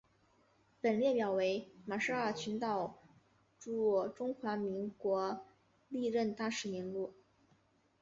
[0.81, 2.97] 本列表为马绍尔群岛
[3.59, 5.45] 驻中华民国
[5.89, 7.13] 历任大使名录。